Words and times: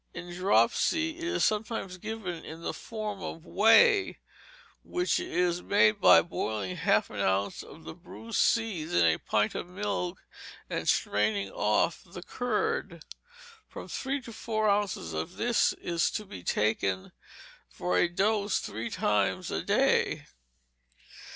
In 0.15 0.33
dropsy 0.33 1.19
it 1.19 1.23
is 1.25 1.43
sometimes 1.45 1.99
given 1.99 2.43
in 2.43 2.63
the 2.63 2.73
form 2.73 3.21
of 3.21 3.45
whey, 3.45 4.17
which 4.83 5.19
is 5.19 5.61
made 5.61 6.01
by 6.01 6.23
boiling 6.23 6.75
half 6.75 7.11
an 7.11 7.19
ounce 7.19 7.61
of 7.61 7.83
the 7.83 7.93
bruised 7.93 8.39
seeds 8.39 8.95
in 8.95 9.05
a 9.05 9.19
pint 9.19 9.53
of 9.53 9.67
milk, 9.67 10.23
and 10.71 10.89
straining 10.89 11.51
off 11.51 12.01
the 12.03 12.23
curd. 12.23 13.05
From 13.69 13.87
three 13.87 14.19
to 14.21 14.33
four 14.33 14.67
ounces 14.67 15.13
of 15.13 15.37
this 15.37 15.71
is 15.73 16.09
to 16.17 16.25
be 16.25 16.41
taken 16.41 17.11
for 17.69 17.95
a 17.95 18.07
dose 18.07 18.57
three 18.57 18.89
times 18.89 19.51
a 19.51 19.61
day. 19.61 20.25